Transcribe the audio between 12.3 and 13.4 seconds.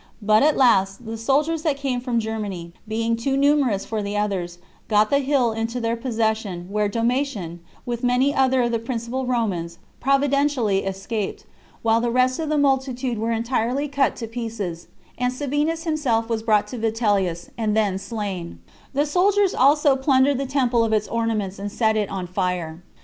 of the multitude were